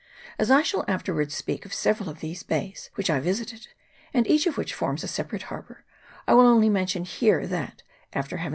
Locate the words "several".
1.75-2.09